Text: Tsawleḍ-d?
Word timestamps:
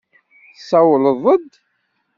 Tsawleḍ-d? 0.57 1.51